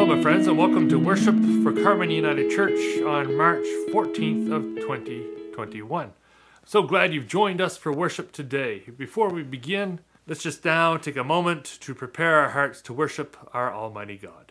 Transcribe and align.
Hello, 0.00 0.16
my 0.16 0.22
friends, 0.22 0.46
and 0.46 0.56
welcome 0.56 0.88
to 0.88 0.98
worship 0.98 1.34
for 1.62 1.74
Carmen 1.74 2.10
United 2.10 2.50
Church 2.50 3.02
on 3.02 3.36
March 3.36 3.66
14th 3.92 4.50
of 4.50 4.62
2021. 4.76 6.12
So 6.64 6.82
glad 6.84 7.12
you've 7.12 7.28
joined 7.28 7.60
us 7.60 7.76
for 7.76 7.92
worship 7.92 8.32
today. 8.32 8.84
Before 8.96 9.28
we 9.28 9.42
begin, 9.42 10.00
let's 10.26 10.42
just 10.42 10.64
now 10.64 10.96
take 10.96 11.18
a 11.18 11.22
moment 11.22 11.66
to 11.82 11.94
prepare 11.94 12.36
our 12.36 12.48
hearts 12.48 12.80
to 12.80 12.94
worship 12.94 13.36
our 13.52 13.70
Almighty 13.74 14.16
God. 14.16 14.49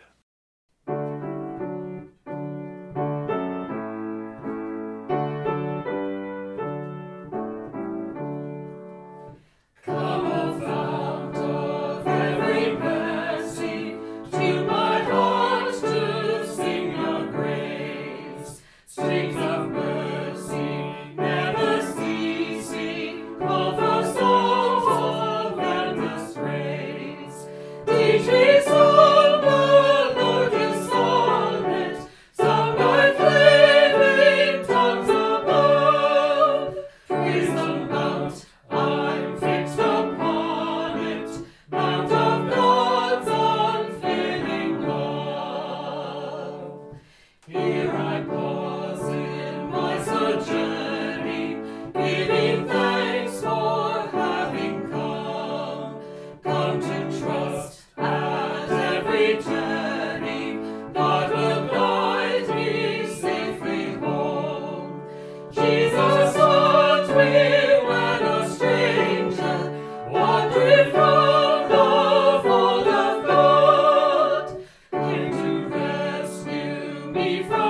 Me 77.13 77.43
from 77.43 77.68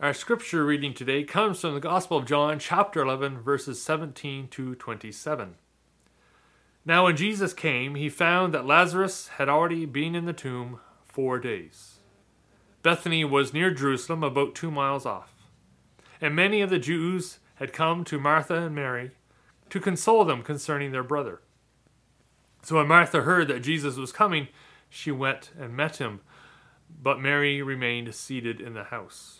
Our 0.00 0.14
scripture 0.14 0.64
reading 0.64 0.94
today 0.94 1.24
comes 1.24 1.60
from 1.60 1.74
the 1.74 1.80
Gospel 1.80 2.16
of 2.16 2.24
John, 2.24 2.58
chapter 2.58 3.02
11, 3.02 3.40
verses 3.40 3.82
17 3.82 4.48
to 4.48 4.74
27. 4.74 5.56
Now, 6.86 7.04
when 7.04 7.18
Jesus 7.18 7.52
came, 7.52 7.96
he 7.96 8.08
found 8.08 8.54
that 8.54 8.64
Lazarus 8.64 9.28
had 9.36 9.50
already 9.50 9.84
been 9.84 10.14
in 10.14 10.24
the 10.24 10.32
tomb 10.32 10.80
four 11.04 11.38
days. 11.38 11.98
Bethany 12.82 13.26
was 13.26 13.52
near 13.52 13.70
Jerusalem, 13.70 14.24
about 14.24 14.54
two 14.54 14.70
miles 14.70 15.04
off. 15.04 15.34
And 16.18 16.34
many 16.34 16.62
of 16.62 16.70
the 16.70 16.78
Jews 16.78 17.38
had 17.56 17.74
come 17.74 18.02
to 18.04 18.18
Martha 18.18 18.54
and 18.54 18.74
Mary 18.74 19.10
to 19.68 19.80
console 19.80 20.24
them 20.24 20.42
concerning 20.42 20.92
their 20.92 21.04
brother. 21.04 21.42
So 22.62 22.76
when 22.76 22.88
Martha 22.88 23.20
heard 23.20 23.48
that 23.48 23.60
Jesus 23.60 23.98
was 23.98 24.12
coming, 24.12 24.48
she 24.88 25.10
went 25.10 25.50
and 25.60 25.76
met 25.76 25.98
him, 25.98 26.22
but 26.88 27.20
Mary 27.20 27.60
remained 27.60 28.14
seated 28.14 28.62
in 28.62 28.72
the 28.72 28.84
house. 28.84 29.39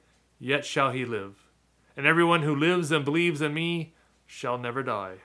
yet 0.41 0.65
shall 0.65 0.91
he 0.91 1.05
live. 1.05 1.35
And 1.95 2.05
everyone 2.05 2.41
who 2.41 2.55
lives 2.55 2.91
and 2.91 3.05
believes 3.05 3.41
in 3.41 3.53
me 3.53 3.93
shall 4.25 4.57
never 4.57 4.81
die. 4.81 5.17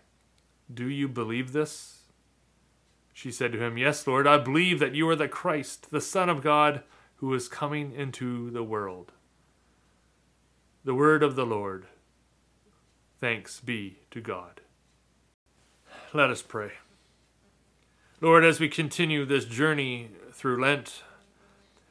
Do 0.72 0.88
you 0.88 1.08
believe 1.08 1.52
this? 1.52 2.02
She 3.14 3.32
said 3.32 3.52
to 3.52 3.58
him, 3.58 3.78
Yes, 3.78 4.06
Lord, 4.06 4.26
I 4.26 4.36
believe 4.36 4.78
that 4.78 4.94
you 4.94 5.08
are 5.08 5.16
the 5.16 5.26
Christ, 5.26 5.90
the 5.90 6.02
Son 6.02 6.28
of 6.28 6.42
God, 6.42 6.82
who 7.16 7.32
is 7.32 7.48
coming 7.48 7.92
into 7.92 8.50
the 8.50 8.62
world. 8.62 9.12
The 10.84 10.94
word 10.94 11.22
of 11.22 11.34
the 11.34 11.46
Lord. 11.46 11.86
Thanks 13.18 13.60
be 13.60 14.00
to 14.10 14.20
God. 14.20 14.60
Let 16.12 16.30
us 16.30 16.42
pray. 16.42 16.72
Lord, 18.20 18.44
as 18.44 18.60
we 18.60 18.68
continue 18.68 19.24
this 19.24 19.46
journey 19.46 20.10
through 20.32 20.60
Lent, 20.60 21.02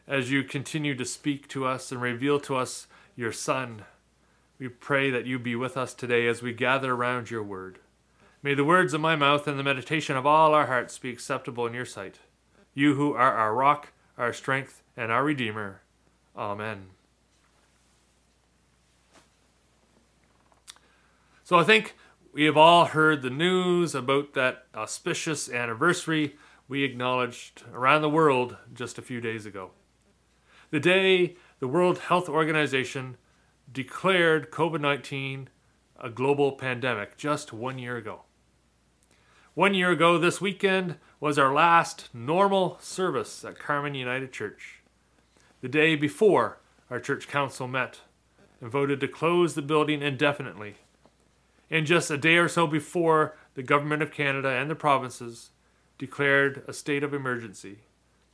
as 0.08 0.32
you 0.32 0.44
continue 0.44 0.94
to 0.96 1.06
speak 1.06 1.48
to 1.48 1.66
us 1.66 1.92
and 1.92 2.02
reveal 2.02 2.40
to 2.42 2.56
us 2.56 2.88
your 3.16 3.32
Son, 3.32 3.86
we 4.60 4.68
pray 4.68 5.10
that 5.10 5.26
you 5.26 5.40
be 5.40 5.56
with 5.56 5.78
us 5.78 5.94
today 5.94 6.28
as 6.28 6.42
we 6.42 6.54
gather 6.54 6.94
around 6.94 7.30
your 7.30 7.44
word. 7.44 7.80
May 8.42 8.54
the 8.54 8.64
words 8.64 8.94
of 8.94 9.02
my 9.02 9.16
mouth 9.16 9.48
and 9.48 9.58
the 9.58 9.64
meditation 9.64 10.16
of 10.16 10.26
all 10.26 10.54
our 10.54 10.68
hearts 10.68 11.00
be 11.00 11.10
acceptable 11.10 11.66
in 11.66 11.74
your 11.74 11.86
sight. 11.86 12.20
You 12.74 12.96
who 12.96 13.14
are 13.14 13.34
our 13.34 13.56
rock, 13.56 13.94
our 14.18 14.34
strength, 14.34 14.84
and 14.96 15.12
our 15.12 15.24
Redeemer. 15.24 15.82
Amen. 16.38 16.88
So 21.44 21.58
I 21.58 21.64
think 21.64 21.96
we 22.34 22.44
have 22.46 22.58
all 22.58 22.86
heard 22.86 23.22
the 23.22 23.30
news 23.30 23.96
about 23.96 24.34
that 24.34 24.66
auspicious 24.76 25.50
anniversary 25.50 26.36
we 26.68 26.84
acknowledged 26.84 27.64
around 27.74 28.02
the 28.02 28.10
world 28.10 28.58
just 28.74 28.98
a 28.98 29.04
few 29.04 29.22
days 29.22 29.46
ago. 29.46 29.72
The 30.72 30.80
day 30.80 31.36
the 31.60 31.68
World 31.70 32.00
Health 32.00 32.28
Organization 32.28 33.16
declared 33.72 34.52
COVID 34.52 34.82
19 34.82 35.50
a 35.98 36.10
global 36.10 36.52
pandemic 36.52 37.16
just 37.16 37.54
one 37.54 37.80
year 37.80 37.96
ago. 37.96 38.24
One 39.54 39.74
year 39.74 39.92
ago, 39.92 40.18
this 40.18 40.42
weekend 40.42 40.98
was 41.22 41.40
our 41.40 41.54
last 41.54 42.10
normal 42.14 42.78
service 42.82 43.46
at 43.46 43.58
Carmen 43.58 43.96
United 43.96 44.34
Church. 44.34 44.82
The 45.62 45.70
day 45.70 45.96
before, 45.96 46.60
our 46.90 47.00
church 47.00 47.30
council 47.30 47.70
met 47.70 48.02
and 48.60 48.70
voted 48.70 49.00
to 49.00 49.08
close 49.08 49.56
the 49.56 49.62
building 49.62 50.02
indefinitely. 50.02 50.76
And 51.72 51.88
just 51.88 52.12
a 52.12 52.18
day 52.18 52.36
or 52.36 52.50
so 52.50 52.68
before, 52.68 53.38
the 53.54 53.64
Government 53.64 54.04
of 54.04 54.12
Canada 54.12 54.50
and 54.50 54.70
the 54.70 54.76
provinces 54.76 55.52
declared 55.98 56.66
a 56.68 56.74
state 56.74 57.04
of 57.04 57.14
emergency, 57.14 57.80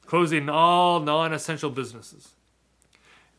closing 0.08 0.50
all 0.50 1.00
non 1.00 1.32
essential 1.34 1.70
businesses. 1.70 2.32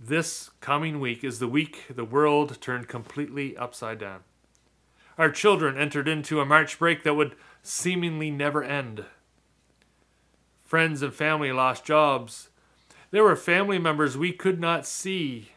This 0.05 0.51
coming 0.61 0.99
week 0.99 1.23
is 1.23 1.39
the 1.39 1.47
week 1.47 1.85
the 1.89 2.05
world 2.05 2.61
turned 2.61 2.89
completely 2.89 3.57
upside 3.57 4.01
down. 4.01 4.25
Our 5.17 5.31
children 5.31 5.79
entered 5.79 6.09
into 6.09 6.41
a 6.41 6.45
March 6.45 6.77
break 6.77 7.05
that 7.05 7.15
would 7.15 7.37
seemingly 7.63 8.29
never 8.29 8.65
end. 8.65 9.05
Friends 10.65 11.03
and 11.03 11.15
family 11.15 11.53
lost 11.53 11.85
jobs. 11.85 12.49
There 13.13 13.23
were 13.23 13.37
family 13.37 13.79
members 13.79 14.19
we 14.19 14.33
could 14.33 14.59
not 14.59 14.89
see 14.89 15.51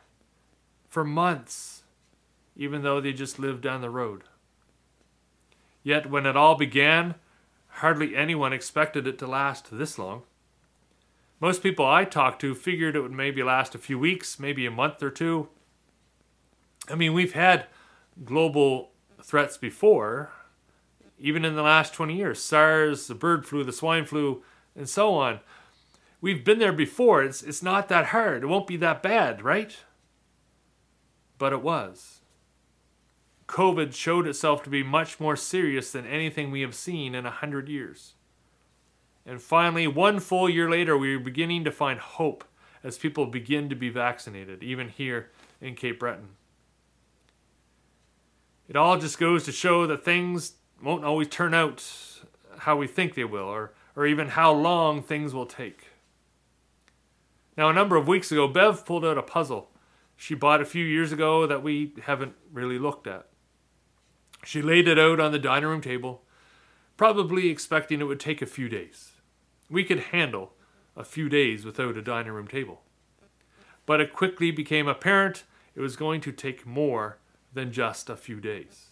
for 0.87 1.03
months, 1.03 1.81
even 2.55 2.83
though 2.83 3.01
they 3.01 3.13
just 3.13 3.39
lived 3.39 3.63
down 3.63 3.81
the 3.81 3.89
road. 3.89 4.25
Yet 5.81 6.11
when 6.11 6.27
it 6.27 6.37
all 6.37 6.53
began, 6.53 7.15
hardly 7.67 8.15
anyone 8.15 8.53
expected 8.53 9.07
it 9.07 9.17
to 9.17 9.25
last 9.25 9.75
this 9.75 9.97
long. 9.97 10.21
Most 11.45 11.61
people 11.61 11.85
I 11.85 12.05
talked 12.05 12.41
to 12.41 12.55
figured 12.55 12.95
it 12.95 13.01
would 13.01 13.11
maybe 13.11 13.43
last 13.43 13.75
a 13.75 13.77
few 13.77 13.99
weeks, 13.99 14.39
maybe 14.39 14.65
a 14.65 14.71
month 14.71 15.03
or 15.03 15.11
two. 15.11 15.49
I 16.89 16.95
mean, 16.95 17.13
we've 17.13 17.33
had 17.33 17.67
global 18.23 18.89
threats 19.21 19.55
before, 19.55 20.31
even 21.19 21.45
in 21.45 21.53
the 21.53 21.61
last 21.61 21.93
20 21.93 22.15
years 22.15 22.43
SARS, 22.43 23.05
the 23.05 23.13
bird 23.13 23.45
flu, 23.45 23.63
the 23.63 23.71
swine 23.71 24.05
flu, 24.05 24.41
and 24.75 24.89
so 24.89 25.13
on. 25.13 25.39
We've 26.19 26.43
been 26.43 26.57
there 26.57 26.73
before. 26.73 27.21
It's, 27.21 27.43
it's 27.43 27.61
not 27.61 27.89
that 27.89 28.07
hard. 28.07 28.41
It 28.41 28.47
won't 28.47 28.65
be 28.65 28.77
that 28.77 29.03
bad, 29.03 29.43
right? 29.43 29.77
But 31.37 31.53
it 31.53 31.61
was. 31.61 32.21
COVID 33.47 33.93
showed 33.93 34.25
itself 34.25 34.63
to 34.63 34.71
be 34.71 34.81
much 34.81 35.19
more 35.19 35.35
serious 35.35 35.91
than 35.91 36.07
anything 36.07 36.49
we 36.49 36.61
have 36.61 36.73
seen 36.73 37.13
in 37.13 37.27
a 37.27 37.29
hundred 37.29 37.69
years. 37.69 38.15
And 39.25 39.41
finally, 39.41 39.87
one 39.87 40.19
full 40.19 40.49
year 40.49 40.69
later, 40.69 40.97
we 40.97 41.15
are 41.15 41.19
beginning 41.19 41.63
to 41.63 41.71
find 41.71 41.99
hope 41.99 42.43
as 42.83 42.97
people 42.97 43.25
begin 43.25 43.69
to 43.69 43.75
be 43.75 43.89
vaccinated, 43.89 44.61
even 44.61 44.89
here 44.89 45.31
in 45.59 45.75
Cape 45.75 45.99
Breton. 45.99 46.29
It 48.67 48.75
all 48.75 48.97
just 48.97 49.19
goes 49.19 49.43
to 49.45 49.51
show 49.51 49.87
that 49.87 50.05
things 50.05 50.53
won't 50.81 51.05
always 51.05 51.27
turn 51.27 51.53
out 51.53 51.83
how 52.59 52.75
we 52.75 52.87
think 52.87 53.15
they 53.15 53.23
will, 53.23 53.45
or, 53.45 53.73
or 53.95 54.05
even 54.05 54.29
how 54.29 54.51
long 54.51 55.01
things 55.01 55.33
will 55.33 55.45
take. 55.45 55.87
Now, 57.57 57.69
a 57.69 57.73
number 57.73 57.95
of 57.95 58.07
weeks 58.07 58.31
ago, 58.31 58.47
Bev 58.47 58.85
pulled 58.85 59.05
out 59.05 59.17
a 59.17 59.23
puzzle 59.23 59.69
she 60.15 60.33
bought 60.33 60.61
a 60.61 60.65
few 60.65 60.85
years 60.85 61.11
ago 61.11 61.45
that 61.47 61.63
we 61.63 61.93
haven't 62.03 62.35
really 62.51 62.79
looked 62.79 63.07
at. 63.07 63.27
She 64.43 64.61
laid 64.61 64.87
it 64.87 64.99
out 64.99 65.19
on 65.19 65.31
the 65.31 65.39
dining 65.39 65.69
room 65.69 65.81
table, 65.81 66.23
probably 66.97 67.49
expecting 67.49 67.99
it 67.99 68.05
would 68.05 68.19
take 68.19 68.41
a 68.41 68.47
few 68.47 68.69
days. 68.69 69.11
We 69.69 69.83
could 69.83 69.99
handle 69.99 70.53
a 70.95 71.03
few 71.03 71.29
days 71.29 71.65
without 71.65 71.97
a 71.97 72.01
dining 72.01 72.31
room 72.31 72.47
table. 72.47 72.81
But 73.85 74.01
it 74.01 74.13
quickly 74.13 74.51
became 74.51 74.87
apparent 74.87 75.43
it 75.75 75.81
was 75.81 75.95
going 75.95 76.21
to 76.21 76.31
take 76.31 76.65
more 76.65 77.17
than 77.53 77.71
just 77.71 78.09
a 78.09 78.15
few 78.15 78.39
days. 78.39 78.89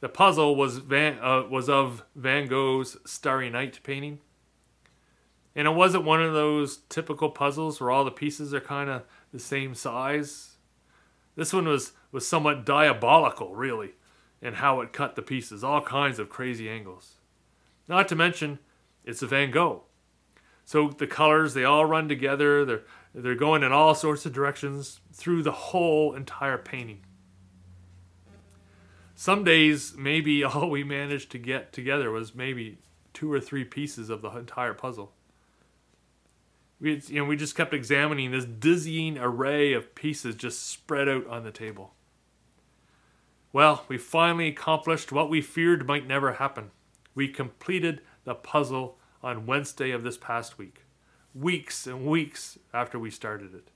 The 0.00 0.08
puzzle 0.08 0.54
was, 0.56 0.78
Van, 0.78 1.18
uh, 1.20 1.44
was 1.48 1.68
of 1.68 2.04
Van 2.14 2.46
Gogh's 2.46 2.98
Starry 3.06 3.48
Night 3.48 3.80
painting. 3.82 4.18
And 5.56 5.66
it 5.66 5.70
wasn't 5.70 6.04
one 6.04 6.22
of 6.22 6.34
those 6.34 6.78
typical 6.88 7.30
puzzles 7.30 7.80
where 7.80 7.90
all 7.90 8.04
the 8.04 8.10
pieces 8.10 8.52
are 8.52 8.60
kind 8.60 8.90
of 8.90 9.04
the 9.32 9.38
same 9.38 9.74
size. 9.74 10.56
This 11.36 11.52
one 11.52 11.66
was, 11.66 11.92
was 12.12 12.26
somewhat 12.26 12.66
diabolical, 12.66 13.54
really, 13.54 13.92
in 14.42 14.54
how 14.54 14.80
it 14.80 14.92
cut 14.92 15.16
the 15.16 15.22
pieces, 15.22 15.64
all 15.64 15.80
kinds 15.80 16.18
of 16.18 16.28
crazy 16.28 16.68
angles. 16.68 17.14
Not 17.88 18.08
to 18.08 18.16
mention, 18.16 18.58
it's 19.04 19.22
a 19.22 19.26
Van 19.26 19.50
Gogh. 19.50 19.82
So 20.64 20.88
the 20.88 21.06
colors, 21.06 21.54
they 21.54 21.64
all 21.64 21.84
run 21.84 22.08
together, 22.08 22.64
they're, 22.64 22.82
they're 23.14 23.34
going 23.34 23.62
in 23.62 23.72
all 23.72 23.94
sorts 23.94 24.24
of 24.24 24.32
directions 24.32 25.00
through 25.12 25.42
the 25.42 25.52
whole 25.52 26.14
entire 26.14 26.58
painting. 26.58 27.00
Some 29.14 29.44
days, 29.44 29.94
maybe 29.96 30.42
all 30.44 30.70
we 30.70 30.84
managed 30.84 31.30
to 31.32 31.38
get 31.38 31.72
together 31.72 32.10
was 32.10 32.34
maybe 32.34 32.78
two 33.12 33.32
or 33.32 33.40
three 33.40 33.64
pieces 33.64 34.10
of 34.10 34.22
the 34.22 34.30
entire 34.30 34.74
puzzle 34.74 35.12
we 36.84 37.00
you 37.06 37.20
know 37.20 37.24
we 37.24 37.36
just 37.36 37.56
kept 37.56 37.74
examining 37.74 38.30
this 38.30 38.44
dizzying 38.44 39.18
array 39.18 39.72
of 39.72 39.94
pieces 39.94 40.34
just 40.34 40.68
spread 40.68 41.08
out 41.08 41.26
on 41.26 41.42
the 41.42 41.50
table. 41.50 41.94
Well, 43.52 43.84
we 43.88 43.98
finally 43.98 44.48
accomplished 44.48 45.12
what 45.12 45.30
we 45.30 45.40
feared 45.40 45.86
might 45.86 46.06
never 46.06 46.34
happen. 46.34 46.72
We 47.14 47.28
completed 47.28 48.00
the 48.24 48.34
puzzle 48.34 48.98
on 49.22 49.46
Wednesday 49.46 49.90
of 49.90 50.02
this 50.02 50.16
past 50.16 50.58
week, 50.58 50.82
weeks 51.34 51.86
and 51.86 52.06
weeks 52.06 52.58
after 52.72 52.98
we 52.98 53.10
started 53.10 53.54
it. 53.54 53.70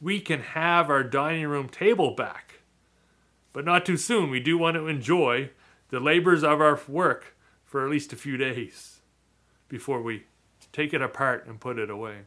We 0.00 0.20
can 0.20 0.40
have 0.40 0.90
our 0.90 1.04
dining 1.04 1.46
room 1.46 1.68
table 1.68 2.14
back, 2.14 2.60
but 3.52 3.64
not 3.64 3.86
too 3.86 3.96
soon. 3.96 4.30
We 4.30 4.40
do 4.40 4.58
want 4.58 4.76
to 4.76 4.88
enjoy 4.88 5.50
the 5.90 6.00
labors 6.00 6.42
of 6.42 6.60
our 6.60 6.80
work 6.88 7.36
for 7.64 7.84
at 7.84 7.90
least 7.90 8.12
a 8.12 8.16
few 8.16 8.36
days 8.36 9.00
before 9.68 10.02
we 10.02 10.24
take 10.72 10.92
it 10.92 11.02
apart 11.02 11.46
and 11.46 11.60
put 11.60 11.78
it 11.78 11.90
away. 11.90 12.22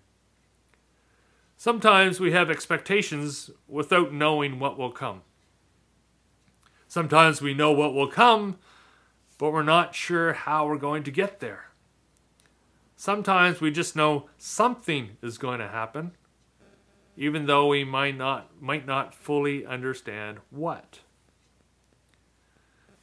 Sometimes 1.58 2.20
we 2.20 2.32
have 2.32 2.50
expectations 2.50 3.50
without 3.68 4.14
knowing 4.14 4.60
what 4.60 4.78
will 4.78 4.92
come. 4.92 5.22
Sometimes 6.88 7.42
we 7.42 7.54
know 7.54 7.72
what 7.72 7.94
will 7.94 8.08
come, 8.08 8.58
but 9.38 9.52
we're 9.52 9.64
not 9.64 9.96
sure 9.96 10.34
how 10.34 10.68
we're 10.68 10.78
going 10.78 11.04
to 11.04 11.12
get 11.12 11.40
there. 11.40 11.72
Sometimes 12.96 13.60
we 13.60 13.72
just 13.72 13.96
know 13.96 14.30
something 14.38 15.18
is 15.22 15.38
going 15.38 15.60
to 15.60 15.68
happen, 15.68 16.12
even 17.18 17.46
though 17.46 17.68
we 17.68 17.84
might 17.84 18.18
not, 18.18 18.50
might 18.62 18.86
not 18.86 19.14
fully 19.14 19.66
understand 19.66 20.40
what. 20.50 21.00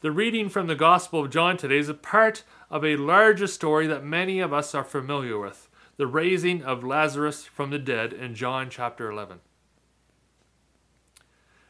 The 0.00 0.10
reading 0.10 0.48
from 0.48 0.66
the 0.66 0.74
Gospel 0.74 1.20
of 1.20 1.30
John 1.30 1.56
today 1.56 1.78
is 1.78 1.88
a 1.88 1.94
part 1.94 2.42
of 2.70 2.84
a 2.84 2.96
larger 2.96 3.46
story 3.46 3.86
that 3.86 4.02
many 4.02 4.40
of 4.40 4.52
us 4.52 4.74
are 4.74 4.82
familiar 4.82 5.38
with 5.38 5.68
the 5.96 6.06
raising 6.06 6.64
of 6.64 6.82
Lazarus 6.82 7.44
from 7.44 7.70
the 7.70 7.78
dead 7.78 8.12
in 8.12 8.34
John 8.34 8.68
chapter 8.70 9.10
11. 9.10 9.40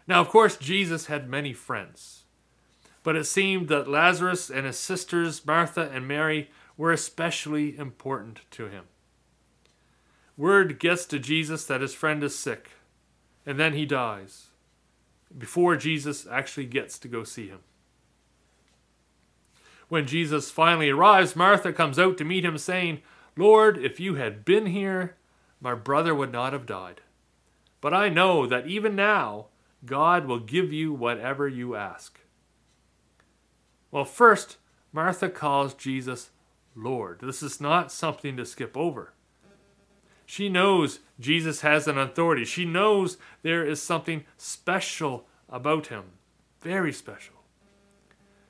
Now, 0.06 0.20
of 0.20 0.28
course, 0.28 0.56
Jesus 0.56 1.06
had 1.06 1.28
many 1.28 1.52
friends, 1.52 2.21
but 3.02 3.16
it 3.16 3.24
seemed 3.24 3.68
that 3.68 3.88
Lazarus 3.88 4.50
and 4.50 4.66
his 4.66 4.78
sisters, 4.78 5.44
Martha 5.44 5.90
and 5.92 6.06
Mary, 6.06 6.50
were 6.76 6.92
especially 6.92 7.76
important 7.76 8.40
to 8.52 8.68
him. 8.68 8.84
Word 10.36 10.78
gets 10.78 11.04
to 11.06 11.18
Jesus 11.18 11.64
that 11.66 11.80
his 11.80 11.94
friend 11.94 12.22
is 12.22 12.38
sick, 12.38 12.70
and 13.44 13.58
then 13.58 13.74
he 13.74 13.84
dies 13.84 14.48
before 15.36 15.76
Jesus 15.76 16.26
actually 16.30 16.66
gets 16.66 16.98
to 16.98 17.08
go 17.08 17.24
see 17.24 17.48
him. 17.48 17.60
When 19.88 20.06
Jesus 20.06 20.50
finally 20.50 20.90
arrives, 20.90 21.36
Martha 21.36 21.72
comes 21.72 21.98
out 21.98 22.16
to 22.18 22.24
meet 22.24 22.44
him, 22.44 22.56
saying, 22.56 23.02
Lord, 23.36 23.78
if 23.78 24.00
you 24.00 24.14
had 24.14 24.44
been 24.44 24.66
here, 24.66 25.16
my 25.60 25.74
brother 25.74 26.14
would 26.14 26.32
not 26.32 26.52
have 26.52 26.66
died. 26.66 27.02
But 27.80 27.92
I 27.92 28.08
know 28.08 28.46
that 28.46 28.66
even 28.66 28.96
now, 28.96 29.46
God 29.84 30.26
will 30.26 30.38
give 30.38 30.72
you 30.72 30.92
whatever 30.92 31.48
you 31.48 31.74
ask. 31.74 32.18
Well, 33.92 34.04
first, 34.04 34.56
Martha 34.92 35.30
calls 35.30 35.74
Jesus 35.74 36.30
Lord. 36.74 37.20
This 37.22 37.42
is 37.42 37.60
not 37.60 37.92
something 37.92 38.36
to 38.36 38.44
skip 38.44 38.76
over. 38.76 39.12
She 40.26 40.48
knows 40.48 40.98
Jesus 41.20 41.60
has 41.60 41.86
an 41.86 41.98
authority. 41.98 42.44
She 42.44 42.64
knows 42.64 43.18
there 43.42 43.64
is 43.64 43.80
something 43.80 44.24
special 44.36 45.28
about 45.48 45.86
him, 45.88 46.04
very 46.60 46.92
special. 46.92 47.34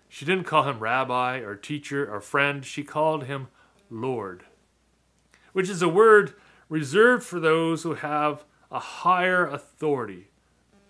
She 0.08 0.25
didn't 0.25 0.44
call 0.44 0.62
him 0.62 0.78
rabbi 0.78 1.38
or 1.38 1.56
teacher 1.56 2.11
or 2.11 2.20
friend, 2.22 2.64
she 2.64 2.84
called 2.84 3.25
him 3.25 3.49
Lord 3.90 4.44
which 5.52 5.68
is 5.68 5.82
a 5.82 5.88
word 5.88 6.34
reserved 6.68 7.25
for 7.25 7.38
those 7.38 7.82
who 7.82 7.94
have 7.94 8.44
a 8.70 8.78
higher 8.78 9.46
authority 9.46 10.28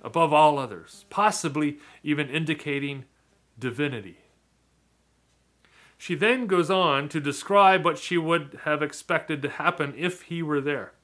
above 0.03 0.33
all 0.33 0.59
others, 0.59 1.05
possibly 1.11 1.79
even 2.03 2.29
indicating 2.29 3.05
divinity. 3.59 4.19
She 6.03 6.17
then 6.17 6.49
goes 6.49 6.69
on 6.69 7.09
to 7.11 7.21
describe 7.21 7.85
what 7.85 7.97
she 7.97 8.19
would 8.19 8.59
have 8.65 8.83
expected 8.83 9.41
to 9.41 9.49
happen 9.49 9.95
if 9.97 10.23
he 10.23 10.43
were 10.43 10.61
there, 10.61 10.95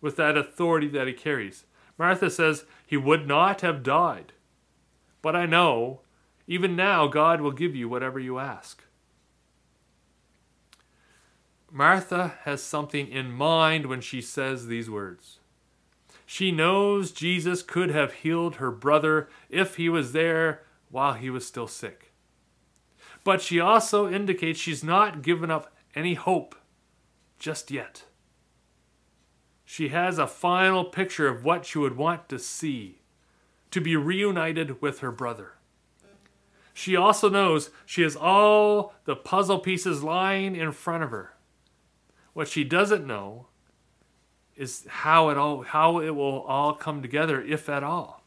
with 0.00 0.16
that 0.16 0.34
authority 0.34 0.88
that 0.88 1.06
he 1.06 1.12
carries. 1.12 1.66
Martha 1.98 2.30
says, 2.30 2.64
He 2.86 2.96
would 2.96 3.28
not 3.28 3.60
have 3.60 3.82
died. 3.82 4.32
But 5.20 5.36
I 5.36 5.44
know, 5.44 6.00
even 6.46 6.74
now, 6.74 7.06
God 7.06 7.42
will 7.42 7.52
give 7.52 7.76
you 7.76 7.86
whatever 7.86 8.18
you 8.18 8.38
ask. 8.38 8.82
Martha 11.70 12.36
has 12.44 12.62
something 12.62 13.08
in 13.08 13.30
mind 13.30 13.84
when 13.84 14.00
she 14.00 14.22
says 14.22 14.68
these 14.68 14.88
words. 14.88 15.38
She 16.24 16.50
knows 16.50 17.12
Jesus 17.12 17.62
could 17.62 17.90
have 17.90 18.14
healed 18.14 18.56
her 18.56 18.70
brother 18.70 19.28
if 19.50 19.76
he 19.76 19.90
was 19.90 20.12
there 20.12 20.62
while 20.90 21.12
he 21.12 21.28
was 21.28 21.46
still 21.46 21.68
sick. 21.68 22.11
But 23.24 23.40
she 23.40 23.60
also 23.60 24.10
indicates 24.10 24.58
she's 24.58 24.82
not 24.82 25.22
given 25.22 25.50
up 25.50 25.72
any 25.94 26.14
hope 26.14 26.54
just 27.38 27.70
yet. 27.70 28.04
She 29.64 29.88
has 29.88 30.18
a 30.18 30.26
final 30.26 30.84
picture 30.84 31.28
of 31.28 31.44
what 31.44 31.64
she 31.64 31.78
would 31.78 31.96
want 31.96 32.28
to 32.28 32.38
see 32.38 33.02
to 33.70 33.80
be 33.80 33.96
reunited 33.96 34.82
with 34.82 35.00
her 35.00 35.10
brother. 35.10 35.54
She 36.74 36.96
also 36.96 37.28
knows 37.28 37.70
she 37.84 38.02
has 38.02 38.16
all 38.16 38.94
the 39.04 39.16
puzzle 39.16 39.58
pieces 39.58 40.02
lying 40.02 40.56
in 40.56 40.72
front 40.72 41.04
of 41.04 41.10
her 41.10 41.34
What 42.32 42.48
she 42.48 42.64
doesn't 42.64 43.06
know 43.06 43.46
is 44.56 44.86
how 44.88 45.28
it 45.28 45.36
all 45.36 45.62
how 45.62 45.98
it 46.00 46.10
will 46.10 46.42
all 46.42 46.74
come 46.74 47.02
together 47.02 47.40
if 47.42 47.68
at 47.68 47.82
all. 47.82 48.24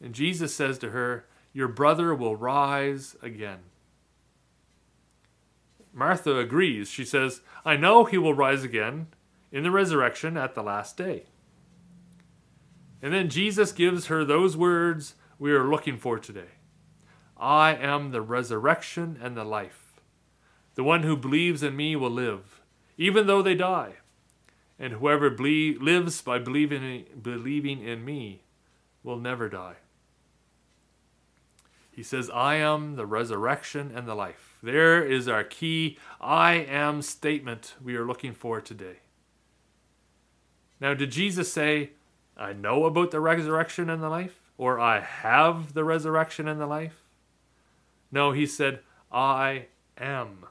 And 0.00 0.14
Jesus 0.14 0.54
says 0.54 0.78
to 0.78 0.90
her, 0.90 1.26
"Your 1.54 1.68
brother 1.68 2.14
will 2.14 2.36
rise 2.36 3.16
again." 3.22 3.60
Martha 5.94 6.36
agrees. 6.36 6.90
She 6.90 7.06
says, 7.06 7.40
"I 7.64 7.76
know 7.76 8.04
he 8.04 8.18
will 8.18 8.34
rise 8.34 8.64
again 8.64 9.06
in 9.50 9.62
the 9.62 9.70
resurrection 9.70 10.36
at 10.36 10.54
the 10.54 10.62
last 10.62 10.98
day." 10.98 11.24
And 13.00 13.14
then 13.14 13.30
Jesus 13.30 13.72
gives 13.72 14.06
her 14.06 14.24
those 14.24 14.56
words 14.56 15.14
we 15.38 15.52
are 15.52 15.68
looking 15.68 15.96
for 15.96 16.18
today. 16.18 16.58
I 17.36 17.74
am 17.74 18.10
the 18.10 18.22
resurrection 18.22 19.18
and 19.20 19.36
the 19.36 19.44
life. 19.44 20.00
The 20.74 20.84
one 20.84 21.02
who 21.02 21.16
believes 21.16 21.62
in 21.62 21.76
me 21.76 21.94
will 21.94 22.10
live, 22.10 22.60
even 22.96 23.26
though 23.26 23.42
they 23.42 23.54
die. 23.54 23.96
And 24.78 24.94
whoever 24.94 25.30
ble- 25.30 25.78
lives 25.80 26.20
by 26.20 26.38
believing, 26.38 27.04
believing 27.22 27.80
in 27.80 28.04
me 28.04 28.42
will 29.02 29.18
never 29.18 29.48
die. 29.48 29.76
He 31.94 32.02
says, 32.02 32.30
I 32.30 32.56
am 32.56 32.96
the 32.96 33.06
resurrection 33.06 33.92
and 33.94 34.06
the 34.06 34.14
life. 34.14 34.56
There 34.62 35.04
is 35.04 35.28
our 35.28 35.44
key 35.44 35.98
I 36.20 36.54
am 36.54 37.02
statement 37.02 37.74
we 37.82 37.94
are 37.96 38.04
looking 38.04 38.32
for 38.32 38.60
today. 38.60 38.96
Now, 40.80 40.94
did 40.94 41.12
Jesus 41.12 41.52
say, 41.52 41.90
I 42.36 42.52
know 42.52 42.84
about 42.84 43.10
the 43.10 43.20
resurrection 43.20 43.88
and 43.88 44.02
the 44.02 44.08
life? 44.08 44.40
Or 44.56 44.80
I 44.80 45.00
have 45.00 45.74
the 45.74 45.84
resurrection 45.84 46.48
and 46.48 46.60
the 46.60 46.66
life? 46.66 47.02
No, 48.10 48.32
he 48.32 48.46
said, 48.46 48.80
I 49.10 49.66
am 49.98 50.46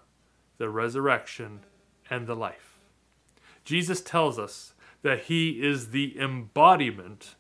the 0.58 0.70
resurrection 0.70 1.62
and 2.10 2.28
the 2.28 2.36
life. 2.36 2.80
Jesus 3.64 4.02
tells 4.02 4.38
us 4.38 4.74
that 5.02 5.24
he 5.24 5.62
is 5.62 5.90
the 5.90 6.20
embodiment 6.20 7.36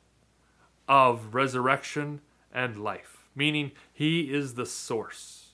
of 0.88 1.34
resurrection 1.34 2.22
and 2.54 2.84
life, 2.84 3.13
meaning 3.36 3.72
he 3.92 4.34
is 4.34 4.54
the 4.54 4.66
source, 4.66 5.54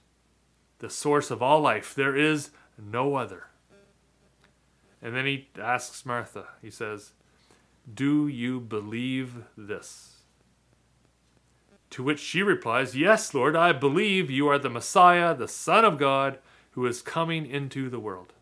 the 0.80 0.90
source 0.90 1.32
of 1.32 1.42
all 1.42 1.62
life. 1.62 1.94
There 1.96 2.16
is 2.16 2.52
no 2.78 3.16
other. 3.16 3.48
And 5.02 5.16
then 5.16 5.26
he 5.26 5.48
asks 5.60 6.06
Martha, 6.06 6.46
he 6.62 6.70
says, 6.70 7.14
Do 7.92 8.28
you 8.28 8.60
believe 8.60 9.44
this? 9.58 10.18
To 11.92 12.04
which 12.04 12.20
she 12.20 12.44
replies, 12.44 12.96
Yes, 12.96 13.34
Lord, 13.34 13.56
I 13.56 13.72
believe 13.72 14.30
you 14.30 14.48
are 14.48 14.60
the 14.60 14.70
Messiah, 14.70 15.34
the 15.34 15.48
Son 15.48 15.86
of 15.86 15.98
God, 15.98 16.40
who 16.72 16.86
is 16.86 17.02
coming 17.02 17.46
into 17.46 17.90
the 17.90 18.00
world. 18.00 18.34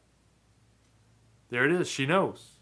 There 1.50 1.64
it 1.64 1.72
is. 1.72 1.88
She 1.88 2.06
knows. 2.06 2.58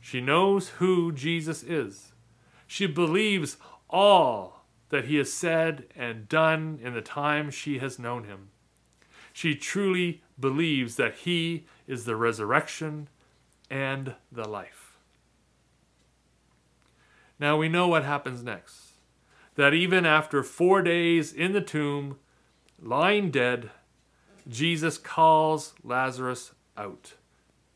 She 0.00 0.20
knows 0.20 0.70
who 0.70 1.12
Jesus 1.12 1.62
is. 1.62 2.12
She 2.66 2.86
believes 2.86 3.56
all 3.88 4.61
that 4.92 5.06
he 5.06 5.16
has 5.16 5.32
said 5.32 5.86
and 5.96 6.28
done 6.28 6.78
in 6.82 6.92
the 6.92 7.00
time 7.00 7.50
she 7.50 7.78
has 7.78 7.98
known 7.98 8.24
him. 8.24 8.50
She 9.32 9.54
truly 9.54 10.20
believes 10.38 10.96
that 10.96 11.14
he 11.14 11.64
is 11.86 12.04
the 12.04 12.14
resurrection 12.14 13.08
and 13.70 14.16
the 14.30 14.46
life. 14.46 14.98
Now 17.40 17.56
we 17.56 17.70
know 17.70 17.88
what 17.88 18.04
happens 18.04 18.42
next. 18.42 18.92
That 19.54 19.72
even 19.72 20.04
after 20.04 20.42
four 20.42 20.82
days 20.82 21.32
in 21.32 21.52
the 21.52 21.62
tomb, 21.62 22.18
lying 22.78 23.30
dead, 23.30 23.70
Jesus 24.46 24.98
calls 24.98 25.72
Lazarus 25.82 26.52
out 26.76 27.14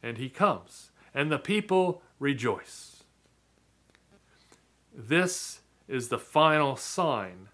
and 0.03 0.19
he 0.19 0.29
comes, 0.29 0.91
and 1.15 1.33
the 1.33 1.39
people 1.39 2.03
rejoice. 2.19 3.05
This 4.95 5.61
is 5.89 6.09
the 6.09 6.19
final 6.19 6.77
sign 6.77 7.49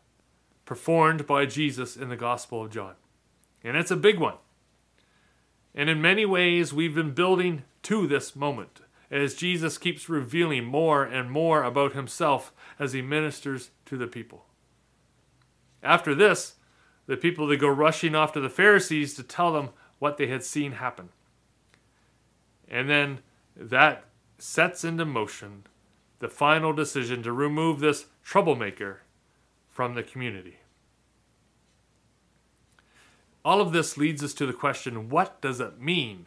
performed 0.65 1.27
by 1.27 1.47
Jesus 1.47 1.97
in 1.97 2.09
the 2.09 2.17
Gospel 2.17 2.65
of 2.65 2.71
John. 2.71 2.95
And 3.63 3.77
it's 3.77 3.91
a 3.91 3.97
big 3.97 4.19
one. 4.19 4.37
And 5.75 5.89
in 5.89 6.03
many 6.03 6.25
ways, 6.25 6.73
we've 6.73 6.95
been 6.95 7.13
building 7.13 7.65
to 7.85 8.07
this 8.07 8.37
moment 8.37 8.81
as 9.11 9.35
Jesus 9.35 9.77
keeps 9.77 10.09
revealing 10.09 10.65
more 10.65 11.05
and 11.05 11.31
more 11.31 11.63
about 11.63 11.93
himself 11.93 12.53
as 12.79 12.93
he 12.93 13.03
ministers 13.03 13.71
to 13.87 13.97
the 13.97 14.07
people. 14.07 14.47
After 15.83 16.15
this, 16.15 16.55
the 17.07 17.17
people 17.17 17.47
they 17.47 17.57
go 17.57 17.69
rushing 17.69 18.15
off 18.15 18.33
to 18.33 18.41
the 18.41 18.49
Pharisees 18.49 19.15
to 19.15 19.23
tell 19.23 19.53
them 19.53 19.71
what 19.99 20.17
they 20.17 20.29
had 20.29 20.43
seen 20.43 20.73
happen. 20.73 21.11
And 22.69 22.89
then 22.89 23.21
that 23.55 24.05
sets 24.39 24.85
into 24.85 25.05
motion 25.05 25.65
the 26.23 26.29
final 26.29 26.73
decision 26.73 27.21
to 27.21 27.33
remove 27.33 27.81
this 27.81 28.07
troublemaker 28.23 29.01
from 29.69 29.97
the 29.97 30.05
community. 30.05 30.59
All 33.45 33.61
of 33.61 33.73
this 33.73 33.97
leads 33.97 34.23
us 34.23 34.33
to 34.35 34.47
the 34.47 34.53
question 34.53 35.09
what 35.09 35.41
does 35.41 35.59
it 35.59 35.81
mean? 35.81 36.27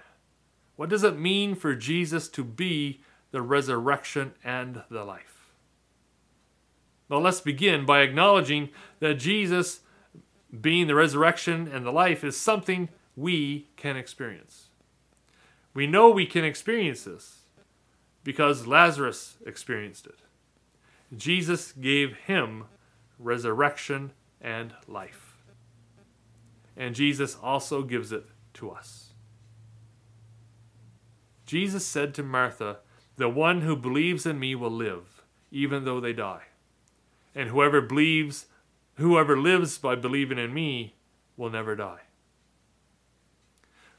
What 0.76 0.90
does 0.90 1.06
it 1.06 1.18
mean 1.18 1.56
for 1.56 1.76
Jesus 1.76 2.28
to 2.28 2.44
be 2.44 3.00
the 3.32 3.42
resurrection 3.42 4.34
and 4.44 4.84
the 4.92 5.06
life? 5.06 5.48
Well, 7.08 7.22
let's 7.22 7.40
begin 7.40 7.86
by 7.86 8.02
acknowledging 8.02 8.72
that 9.00 9.14
Jesus, 9.14 9.80
being 10.60 10.88
the 10.88 10.96
resurrection 10.96 11.70
and 11.72 11.86
the 11.86 11.92
life, 11.92 12.22
is 12.22 12.36
something 12.36 12.90
we 13.16 13.70
can 13.78 13.96
experience. 13.96 14.68
We 15.74 15.88
know 15.88 16.10
we 16.10 16.26
can 16.26 16.44
experience 16.44 17.06
this 17.06 17.45
because 18.26 18.66
Lazarus 18.66 19.38
experienced 19.46 20.08
it. 20.08 20.20
Jesus 21.16 21.72
gave 21.72 22.18
him 22.26 22.66
resurrection 23.20 24.12
and 24.42 24.74
life. 24.88 25.38
And 26.76 26.96
Jesus 26.96 27.38
also 27.42 27.84
gives 27.84 28.12
it 28.12 28.26
to 28.56 28.72
us. 28.72 29.14
Jesus 31.46 31.86
said 31.86 32.16
to 32.16 32.24
Martha, 32.24 32.80
The 33.16 33.30
one 33.30 33.62
who 33.62 33.76
believes 33.76 34.26
in 34.26 34.40
me 34.40 34.56
will 34.56 34.72
live, 34.72 35.22
even 35.52 35.86
though 35.86 36.02
they 36.02 36.12
die. 36.12 36.46
And 37.36 37.50
whoever 37.50 37.80
believes, 37.80 38.48
whoever 38.96 39.38
lives 39.38 39.78
by 39.78 39.94
believing 39.96 40.40
in 40.40 40.52
me 40.52 40.96
will 41.38 41.52
never 41.52 41.76
die. 41.76 42.02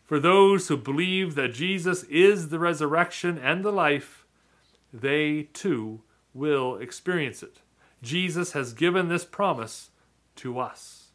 For 0.06 0.20
those 0.20 0.68
who 0.68 0.76
believe 0.76 1.34
that 1.34 1.52
Jesus 1.52 2.04
is 2.04 2.48
the 2.48 2.60
resurrection 2.60 3.38
and 3.38 3.64
the 3.64 3.72
life, 3.72 4.24
they 4.92 5.48
too 5.52 6.02
will 6.32 6.76
experience 6.76 7.42
it. 7.42 7.58
Jesus 8.02 8.52
has 8.52 8.72
given 8.72 9.08
this 9.08 9.24
promise 9.24 9.90
to 10.36 10.60
us. 10.60 11.08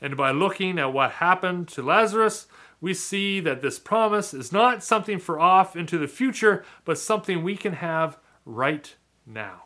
And 0.00 0.16
by 0.16 0.30
looking 0.30 0.78
at 0.78 0.92
what 0.92 1.12
happened 1.12 1.66
to 1.68 1.82
Lazarus, 1.82 2.46
we 2.80 2.94
see 2.94 3.40
that 3.40 3.60
this 3.60 3.80
promise 3.80 4.32
is 4.32 4.52
not 4.52 4.84
something 4.84 5.18
for 5.18 5.40
off 5.40 5.74
into 5.74 5.98
the 5.98 6.06
future, 6.06 6.64
but 6.84 6.98
something 6.98 7.42
we 7.42 7.56
can 7.56 7.72
have 7.72 8.18
right 8.44 8.94
now. 9.24 9.64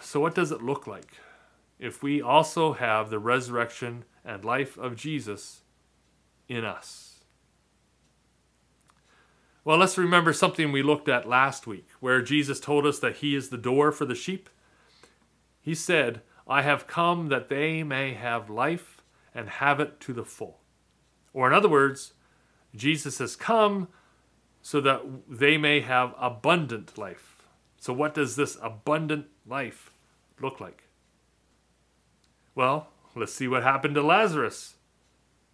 So, 0.00 0.20
what 0.20 0.34
does 0.34 0.52
it 0.52 0.62
look 0.62 0.86
like 0.86 1.18
if 1.78 2.02
we 2.02 2.20
also 2.20 2.72
have 2.72 3.10
the 3.10 3.18
resurrection 3.18 4.04
and 4.24 4.44
life 4.44 4.76
of 4.76 4.96
Jesus 4.96 5.62
in 6.48 6.64
us? 6.64 7.20
Well, 9.64 9.78
let's 9.78 9.98
remember 9.98 10.32
something 10.32 10.72
we 10.72 10.82
looked 10.82 11.08
at 11.08 11.28
last 11.28 11.66
week, 11.66 11.88
where 12.00 12.22
Jesus 12.22 12.58
told 12.58 12.86
us 12.86 12.98
that 13.00 13.16
He 13.16 13.34
is 13.34 13.50
the 13.50 13.58
door 13.58 13.92
for 13.92 14.06
the 14.06 14.14
sheep. 14.14 14.48
He 15.60 15.74
said, 15.74 16.22
I 16.46 16.62
have 16.62 16.86
come 16.86 17.28
that 17.28 17.50
they 17.50 17.82
may 17.82 18.14
have 18.14 18.48
life 18.48 19.02
and 19.34 19.48
have 19.48 19.78
it 19.78 20.00
to 20.00 20.14
the 20.14 20.24
full. 20.24 20.60
Or, 21.34 21.46
in 21.46 21.52
other 21.52 21.68
words, 21.68 22.14
Jesus 22.74 23.18
has 23.18 23.36
come 23.36 23.88
so 24.62 24.80
that 24.80 25.02
they 25.28 25.58
may 25.58 25.80
have 25.80 26.14
abundant 26.18 26.96
life. 26.96 27.42
So, 27.78 27.92
what 27.92 28.14
does 28.14 28.36
this 28.36 28.56
abundant 28.62 29.26
life 29.46 29.92
look 30.40 30.60
like? 30.60 30.87
Well, 32.58 32.88
let's 33.14 33.32
see 33.32 33.46
what 33.46 33.62
happened 33.62 33.94
to 33.94 34.02
Lazarus 34.02 34.78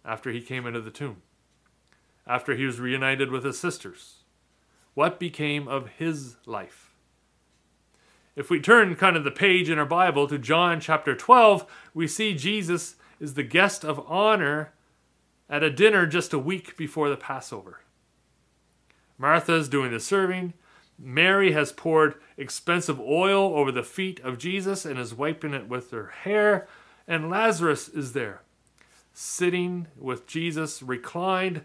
after 0.03 0.31
he 0.31 0.41
came 0.41 0.65
into 0.65 0.81
the 0.81 0.89
tomb, 0.89 1.21
after 2.25 2.55
he 2.55 2.65
was 2.65 2.79
reunited 2.79 3.29
with 3.29 3.43
his 3.43 3.59
sisters. 3.59 4.23
What 4.95 5.19
became 5.19 5.67
of 5.67 5.87
his 5.99 6.37
life? 6.47 6.95
If 8.35 8.49
we 8.49 8.59
turn 8.59 8.95
kind 8.95 9.15
of 9.15 9.23
the 9.23 9.29
page 9.29 9.69
in 9.69 9.77
our 9.77 9.85
Bible 9.85 10.27
to 10.27 10.39
John 10.39 10.79
chapter 10.79 11.15
12, 11.15 11.67
we 11.93 12.07
see 12.07 12.33
Jesus 12.33 12.95
is 13.19 13.35
the 13.35 13.43
guest 13.43 13.85
of 13.85 14.03
honor 14.07 14.73
at 15.47 15.61
a 15.61 15.69
dinner 15.69 16.07
just 16.07 16.33
a 16.33 16.39
week 16.39 16.75
before 16.75 17.09
the 17.09 17.17
Passover. 17.17 17.81
Martha's 19.19 19.69
doing 19.69 19.91
the 19.91 19.99
serving. 19.99 20.53
Mary 20.97 21.51
has 21.51 21.71
poured 21.71 22.15
expensive 22.35 22.99
oil 22.99 23.55
over 23.55 23.71
the 23.71 23.83
feet 23.83 24.19
of 24.21 24.39
Jesus 24.39 24.85
and 24.85 24.97
is 24.97 25.13
wiping 25.13 25.53
it 25.53 25.69
with 25.69 25.91
her 25.91 26.07
hair. 26.07 26.67
And 27.07 27.29
Lazarus 27.29 27.87
is 27.87 28.13
there, 28.13 28.41
sitting 29.13 29.87
with 29.97 30.25
Jesus 30.27 30.81
reclined 30.81 31.63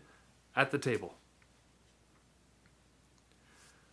at 0.54 0.70
the 0.70 0.78
table. 0.78 1.14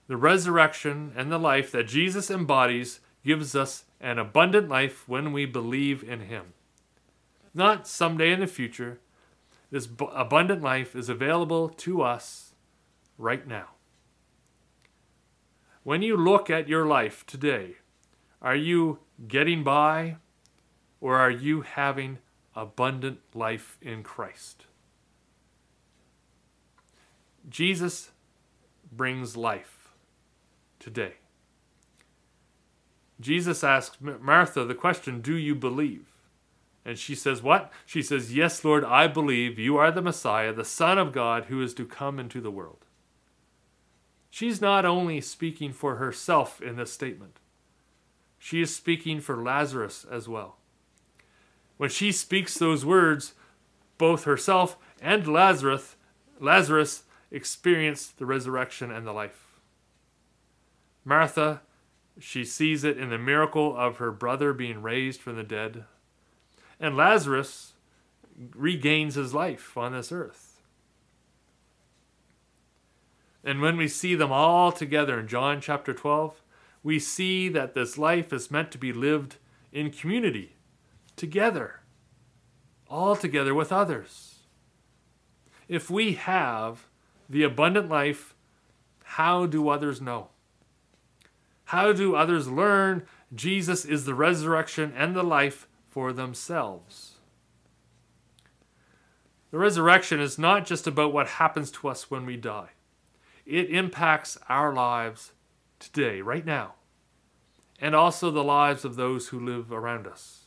The 0.07 0.17
resurrection 0.17 1.11
and 1.15 1.31
the 1.31 1.37
life 1.37 1.71
that 1.71 1.87
Jesus 1.87 2.29
embodies 2.29 2.99
gives 3.25 3.55
us 3.55 3.85
an 3.99 4.19
abundant 4.19 4.69
life 4.69 5.07
when 5.07 5.31
we 5.31 5.45
believe 5.45 6.03
in 6.03 6.21
Him. 6.21 6.53
Not 7.53 7.87
someday 7.87 8.31
in 8.31 8.39
the 8.39 8.47
future. 8.47 8.99
This 9.71 9.87
abundant 10.13 10.61
life 10.61 10.95
is 10.95 11.09
available 11.09 11.69
to 11.69 12.01
us 12.01 12.53
right 13.17 13.45
now. 13.45 13.69
When 15.83 16.01
you 16.01 16.15
look 16.15 16.49
at 16.49 16.69
your 16.69 16.85
life 16.85 17.25
today, 17.25 17.77
are 18.41 18.55
you 18.55 18.99
getting 19.27 19.63
by 19.63 20.17
or 20.99 21.17
are 21.17 21.31
you 21.31 21.61
having 21.61 22.19
abundant 22.55 23.19
life 23.33 23.77
in 23.81 24.03
Christ? 24.03 24.65
Jesus 27.49 28.11
brings 28.91 29.37
life 29.37 29.89
today. 30.79 31.13
Jesus 33.19 33.63
asks 33.63 33.97
Martha 33.99 34.63
the 34.63 34.75
question, 34.75 35.21
Do 35.21 35.35
you 35.35 35.55
believe? 35.55 36.05
And 36.85 36.97
she 36.97 37.15
says, 37.15 37.41
What? 37.41 37.71
She 37.85 38.01
says, 38.01 38.35
Yes, 38.35 38.63
Lord, 38.63 38.83
I 38.83 39.07
believe 39.07 39.57
you 39.57 39.77
are 39.77 39.91
the 39.91 40.01
Messiah, 40.01 40.53
the 40.53 40.65
Son 40.65 40.97
of 40.97 41.11
God 41.11 41.45
who 41.45 41.61
is 41.61 41.73
to 41.75 41.85
come 41.85 42.19
into 42.19 42.41
the 42.41 42.51
world. 42.51 42.85
She's 44.29 44.61
not 44.61 44.85
only 44.85 45.19
speaking 45.21 45.73
for 45.73 45.95
herself 45.95 46.61
in 46.61 46.75
this 46.75 46.91
statement, 46.91 47.39
she 48.37 48.61
is 48.61 48.75
speaking 48.75 49.19
for 49.19 49.41
Lazarus 49.41 50.05
as 50.09 50.27
well. 50.27 50.57
When 51.77 51.89
she 51.89 52.11
speaks 52.11 52.57
those 52.57 52.85
words, 52.85 53.33
both 53.97 54.23
herself 54.23 54.77
and 55.01 55.27
Lazarus, 55.27 55.95
Lazarus 56.39 57.03
experience 57.31 58.07
the 58.07 58.25
resurrection 58.25 58.91
and 58.91 59.05
the 59.05 59.13
life. 59.13 59.59
Martha, 61.05 61.61
she 62.19 62.43
sees 62.43 62.83
it 62.83 62.97
in 62.97 63.09
the 63.09 63.17
miracle 63.17 63.77
of 63.77 63.97
her 63.97 64.11
brother 64.11 64.53
being 64.53 64.81
raised 64.81 65.21
from 65.21 65.35
the 65.35 65.43
dead. 65.43 65.85
And 66.79 66.97
Lazarus 66.97 67.73
regains 68.55 69.15
his 69.15 69.33
life 69.33 69.77
on 69.77 69.93
this 69.93 70.11
earth. 70.11 70.61
And 73.43 73.61
when 73.61 73.77
we 73.77 73.87
see 73.87 74.15
them 74.15 74.31
all 74.31 74.71
together 74.71 75.19
in 75.19 75.27
John 75.27 75.61
chapter 75.61 75.93
12, 75.93 76.41
we 76.83 76.99
see 76.99 77.49
that 77.49 77.73
this 77.73 77.97
life 77.97 78.33
is 78.33 78.51
meant 78.51 78.71
to 78.71 78.77
be 78.77 78.91
lived 78.91 79.37
in 79.71 79.91
community, 79.91 80.56
together, 81.17 81.81
all 82.87 83.17
together 83.17 83.53
with 83.53 83.73
others. 83.73 84.35
If 85.67 85.89
we 85.89 86.13
have 86.13 86.87
the 87.29 87.43
abundant 87.43 87.89
life, 87.89 88.33
how 89.03 89.45
do 89.45 89.67
others 89.67 89.99
know? 89.99 90.29
How 91.65 91.91
do 91.91 92.15
others 92.15 92.47
learn 92.47 93.05
Jesus 93.35 93.83
is 93.83 94.05
the 94.05 94.15
resurrection 94.15 94.93
and 94.95 95.13
the 95.13 95.23
life 95.23 95.67
for 95.89 96.13
themselves? 96.13 97.15
The 99.51 99.57
resurrection 99.57 100.21
is 100.21 100.37
not 100.37 100.65
just 100.65 100.87
about 100.87 101.11
what 101.11 101.27
happens 101.27 101.71
to 101.71 101.89
us 101.89 102.09
when 102.09 102.25
we 102.25 102.37
die, 102.37 102.69
it 103.45 103.69
impacts 103.69 104.37
our 104.47 104.73
lives 104.73 105.31
today, 105.79 106.21
right 106.21 106.45
now, 106.45 106.75
and 107.79 107.95
also 107.95 108.29
the 108.29 108.43
lives 108.43 108.83
of 108.83 108.95
those 108.95 109.29
who 109.29 109.39
live 109.39 109.71
around 109.71 110.05
us. 110.05 110.46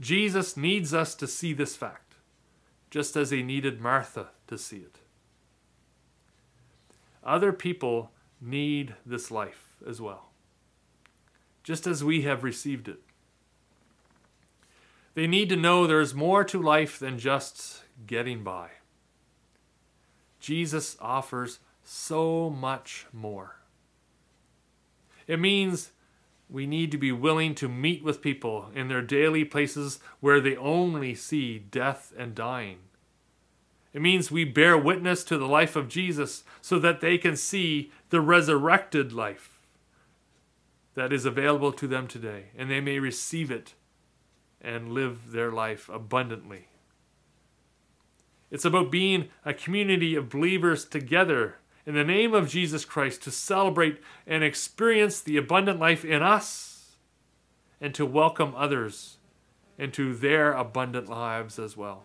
Jesus 0.00 0.56
needs 0.56 0.92
us 0.92 1.14
to 1.14 1.26
see 1.26 1.52
this 1.52 1.74
fact, 1.74 2.14
just 2.90 3.16
as 3.16 3.30
he 3.30 3.42
needed 3.42 3.80
Martha 3.80 4.28
to 4.46 4.58
see 4.58 4.78
it. 4.78 4.98
Other 7.24 7.52
people 7.52 8.10
need 8.40 8.94
this 9.04 9.30
life 9.30 9.76
as 9.86 10.00
well, 10.00 10.30
just 11.64 11.86
as 11.86 12.04
we 12.04 12.22
have 12.22 12.44
received 12.44 12.88
it. 12.88 13.00
They 15.14 15.26
need 15.26 15.48
to 15.48 15.56
know 15.56 15.86
there's 15.86 16.14
more 16.14 16.44
to 16.44 16.60
life 16.60 16.98
than 16.98 17.18
just 17.18 17.82
getting 18.06 18.44
by. 18.44 18.68
Jesus 20.38 20.96
offers 21.00 21.58
so 21.82 22.50
much 22.50 23.06
more. 23.12 23.56
It 25.26 25.40
means 25.40 25.92
we 26.48 26.66
need 26.66 26.90
to 26.92 26.98
be 26.98 27.12
willing 27.12 27.54
to 27.56 27.68
meet 27.68 28.04
with 28.04 28.22
people 28.22 28.70
in 28.74 28.88
their 28.88 29.02
daily 29.02 29.44
places 29.44 29.98
where 30.20 30.40
they 30.40 30.56
only 30.56 31.14
see 31.14 31.58
death 31.58 32.12
and 32.16 32.34
dying. 32.34 32.78
It 33.92 34.02
means 34.02 34.30
we 34.30 34.44
bear 34.44 34.76
witness 34.76 35.24
to 35.24 35.38
the 35.38 35.46
life 35.46 35.74
of 35.74 35.88
Jesus 35.88 36.44
so 36.60 36.78
that 36.78 37.00
they 37.00 37.18
can 37.18 37.34
see 37.34 37.90
the 38.10 38.20
resurrected 38.20 39.12
life 39.12 39.58
that 40.94 41.12
is 41.12 41.24
available 41.24 41.72
to 41.72 41.86
them 41.86 42.06
today 42.06 42.46
and 42.56 42.70
they 42.70 42.80
may 42.80 42.98
receive 42.98 43.50
it 43.50 43.74
and 44.60 44.92
live 44.92 45.32
their 45.32 45.50
life 45.50 45.88
abundantly. 45.88 46.68
It's 48.50 48.64
about 48.64 48.90
being 48.90 49.28
a 49.44 49.52
community 49.52 50.14
of 50.14 50.28
believers 50.28 50.84
together 50.84 51.56
in 51.86 51.94
the 51.94 52.04
name 52.04 52.34
of 52.34 52.48
Jesus 52.48 52.84
Christ 52.84 53.22
to 53.22 53.30
celebrate 53.30 54.00
and 54.26 54.42
experience 54.42 55.20
the 55.20 55.36
abundant 55.36 55.78
life 55.78 56.04
in 56.04 56.20
us 56.20 56.96
and 57.80 57.94
to 57.94 58.04
welcome 58.04 58.54
others 58.56 59.18
into 59.78 60.12
their 60.14 60.52
abundant 60.52 61.08
lives 61.08 61.58
as 61.60 61.76
well. 61.76 62.04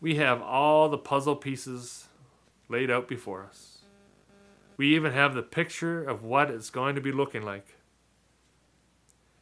We 0.00 0.14
have 0.14 0.40
all 0.40 0.88
the 0.88 0.98
puzzle 0.98 1.34
pieces 1.34 2.06
laid 2.68 2.88
out 2.88 3.08
before 3.08 3.44
us. 3.44 3.78
We 4.76 4.94
even 4.94 5.12
have 5.12 5.34
the 5.34 5.42
picture 5.42 6.04
of 6.04 6.22
what 6.22 6.50
it's 6.50 6.70
going 6.70 6.94
to 6.94 7.00
be 7.00 7.10
looking 7.10 7.42
like. 7.42 7.74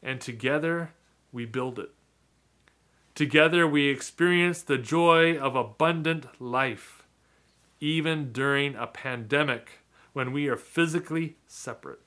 And 0.03 0.19
together 0.19 0.93
we 1.31 1.45
build 1.45 1.79
it. 1.79 1.91
Together 3.15 3.67
we 3.67 3.89
experience 3.89 4.63
the 4.63 4.79
joy 4.79 5.37
of 5.37 5.55
abundant 5.55 6.41
life 6.41 6.96
even 7.81 8.33
during 8.33 8.75
a 8.75 8.87
pandemic 8.87 9.81
when 10.13 10.33
we 10.33 10.49
are 10.49 10.57
physically 10.57 11.37
separate. 11.47 12.01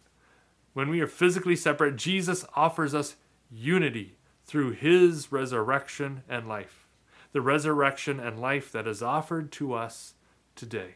When 0.74 0.90
we 0.90 1.02
are 1.02 1.08
physically 1.08 1.56
separate, 1.56 1.96
Jesus 1.96 2.46
offers 2.56 2.96
us 2.96 3.16
unity 3.52 4.16
through 4.46 4.72
his 4.72 5.32
resurrection 5.32 6.24
and 6.28 6.48
life, 6.48 6.88
the 7.34 7.42
resurrection 7.42 8.20
and 8.20 8.40
life 8.40 8.72
that 8.72 8.88
is 8.88 9.04
offered 9.04 9.52
to 9.54 9.74
us 9.74 10.14
today. 10.56 10.96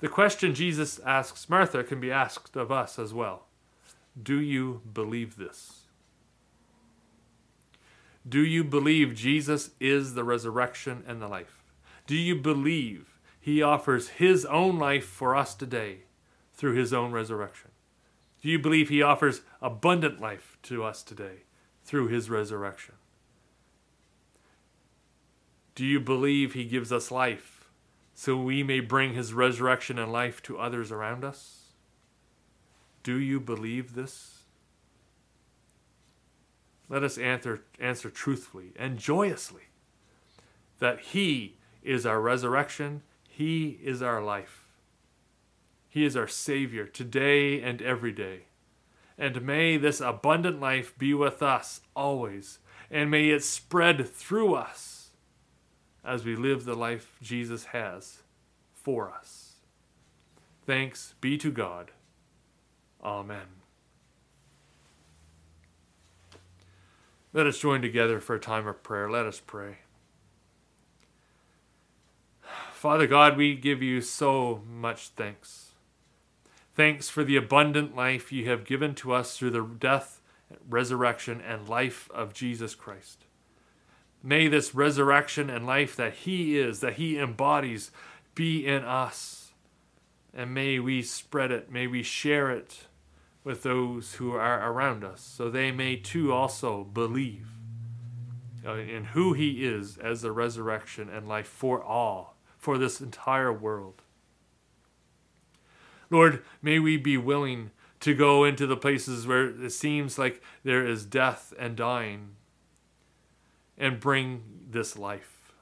The 0.00 0.08
question 0.08 0.54
Jesus 0.54 0.98
asks 1.00 1.48
Martha 1.48 1.82
can 1.82 2.00
be 2.00 2.12
asked 2.12 2.56
of 2.56 2.70
us 2.70 2.98
as 2.98 3.14
well 3.14 3.46
Do 4.20 4.38
you 4.38 4.82
believe 4.92 5.36
this? 5.36 5.86
Do 8.28 8.44
you 8.44 8.64
believe 8.64 9.14
Jesus 9.14 9.70
is 9.80 10.14
the 10.14 10.24
resurrection 10.24 11.04
and 11.06 11.22
the 11.22 11.28
life? 11.28 11.55
Do 12.06 12.16
you 12.16 12.36
believe 12.36 13.18
he 13.40 13.62
offers 13.62 14.08
his 14.08 14.44
own 14.44 14.78
life 14.78 15.04
for 15.04 15.34
us 15.34 15.54
today 15.54 16.04
through 16.54 16.74
his 16.74 16.92
own 16.92 17.12
resurrection? 17.12 17.70
Do 18.42 18.48
you 18.48 18.58
believe 18.58 18.88
he 18.88 19.02
offers 19.02 19.42
abundant 19.60 20.20
life 20.20 20.56
to 20.64 20.84
us 20.84 21.02
today 21.02 21.44
through 21.84 22.08
his 22.08 22.30
resurrection? 22.30 22.94
Do 25.74 25.84
you 25.84 26.00
believe 26.00 26.54
he 26.54 26.64
gives 26.64 26.92
us 26.92 27.10
life 27.10 27.68
so 28.14 28.36
we 28.36 28.62
may 28.62 28.80
bring 28.80 29.14
his 29.14 29.32
resurrection 29.32 29.98
and 29.98 30.12
life 30.12 30.42
to 30.44 30.58
others 30.58 30.90
around 30.92 31.24
us? 31.24 31.72
Do 33.02 33.18
you 33.18 33.40
believe 33.40 33.94
this? 33.94 34.44
Let 36.88 37.02
us 37.02 37.18
answer, 37.18 37.64
answer 37.78 38.10
truthfully 38.10 38.72
and 38.76 38.98
joyously 38.98 39.64
that 40.78 41.00
he 41.00 41.56
is 41.86 42.04
our 42.04 42.20
resurrection. 42.20 43.02
He 43.28 43.78
is 43.82 44.02
our 44.02 44.22
life. 44.22 44.66
He 45.88 46.04
is 46.04 46.16
our 46.16 46.28
Savior 46.28 46.86
today 46.86 47.62
and 47.62 47.80
every 47.80 48.12
day. 48.12 48.46
And 49.16 49.40
may 49.42 49.78
this 49.78 50.00
abundant 50.00 50.60
life 50.60 50.96
be 50.98 51.14
with 51.14 51.42
us 51.42 51.80
always, 51.94 52.58
and 52.90 53.10
may 53.10 53.30
it 53.30 53.42
spread 53.42 54.06
through 54.06 54.54
us 54.54 55.10
as 56.04 56.24
we 56.24 56.36
live 56.36 56.64
the 56.64 56.74
life 56.74 57.16
Jesus 57.22 57.66
has 57.66 58.18
for 58.74 59.10
us. 59.10 59.54
Thanks 60.66 61.14
be 61.20 61.38
to 61.38 61.50
God. 61.50 61.92
Amen. 63.02 63.46
Let 67.32 67.46
us 67.46 67.58
join 67.58 67.80
together 67.80 68.20
for 68.20 68.34
a 68.34 68.40
time 68.40 68.66
of 68.66 68.82
prayer. 68.82 69.10
Let 69.10 69.26
us 69.26 69.40
pray. 69.44 69.78
Father 72.86 73.08
God, 73.08 73.36
we 73.36 73.56
give 73.56 73.82
you 73.82 74.00
so 74.00 74.62
much 74.64 75.08
thanks. 75.08 75.72
Thanks 76.76 77.08
for 77.08 77.24
the 77.24 77.34
abundant 77.34 77.96
life 77.96 78.30
you 78.30 78.48
have 78.48 78.64
given 78.64 78.94
to 78.94 79.12
us 79.12 79.36
through 79.36 79.50
the 79.50 79.64
death, 79.64 80.20
resurrection, 80.70 81.40
and 81.40 81.68
life 81.68 82.08
of 82.14 82.32
Jesus 82.32 82.76
Christ. 82.76 83.24
May 84.22 84.46
this 84.46 84.72
resurrection 84.72 85.50
and 85.50 85.66
life 85.66 85.96
that 85.96 86.14
He 86.14 86.56
is, 86.56 86.78
that 86.78 86.92
He 86.92 87.18
embodies, 87.18 87.90
be 88.36 88.64
in 88.64 88.84
us. 88.84 89.50
And 90.32 90.54
may 90.54 90.78
we 90.78 91.02
spread 91.02 91.50
it, 91.50 91.68
may 91.68 91.88
we 91.88 92.04
share 92.04 92.52
it 92.52 92.86
with 93.42 93.64
those 93.64 94.14
who 94.14 94.30
are 94.30 94.70
around 94.70 95.02
us, 95.02 95.22
so 95.22 95.50
they 95.50 95.72
may 95.72 95.96
too 95.96 96.32
also 96.32 96.84
believe 96.84 97.48
uh, 98.64 98.74
in 98.74 99.06
who 99.06 99.32
He 99.32 99.66
is 99.66 99.98
as 99.98 100.22
the 100.22 100.30
resurrection 100.30 101.08
and 101.08 101.26
life 101.26 101.48
for 101.48 101.82
all, 101.82 102.35
for 102.66 102.78
this 102.78 103.00
entire 103.00 103.52
world. 103.52 104.02
Lord, 106.10 106.42
may 106.60 106.80
we 106.80 106.96
be 106.96 107.16
willing 107.16 107.70
to 108.00 108.12
go 108.12 108.42
into 108.42 108.66
the 108.66 108.76
places 108.76 109.24
where 109.24 109.46
it 109.46 109.70
seems 109.70 110.18
like 110.18 110.42
there 110.64 110.84
is 110.84 111.04
death 111.04 111.54
and 111.60 111.76
dying 111.76 112.30
and 113.78 114.00
bring 114.00 114.42
this 114.68 114.98
life 114.98 115.52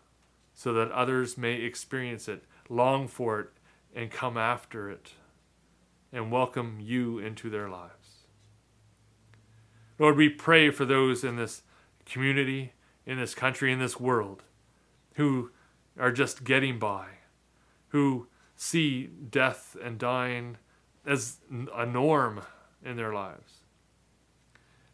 so 0.54 0.72
that 0.72 0.90
others 0.92 1.36
may 1.36 1.56
experience 1.56 2.26
it, 2.26 2.44
long 2.70 3.06
for 3.06 3.38
it, 3.38 3.48
and 3.94 4.10
come 4.10 4.38
after 4.38 4.88
it 4.88 5.10
and 6.10 6.32
welcome 6.32 6.78
you 6.80 7.18
into 7.18 7.50
their 7.50 7.68
lives. 7.68 8.24
Lord, 9.98 10.16
we 10.16 10.30
pray 10.30 10.70
for 10.70 10.86
those 10.86 11.22
in 11.22 11.36
this 11.36 11.64
community, 12.06 12.72
in 13.04 13.18
this 13.18 13.34
country, 13.34 13.70
in 13.74 13.78
this 13.78 14.00
world 14.00 14.42
who 15.16 15.50
are 15.98 16.12
just 16.12 16.44
getting 16.44 16.78
by, 16.78 17.06
who 17.88 18.26
see 18.56 19.06
death 19.06 19.76
and 19.82 19.98
dying 19.98 20.56
as 21.06 21.38
a 21.74 21.86
norm 21.86 22.42
in 22.84 22.96
their 22.96 23.12
lives. 23.12 23.60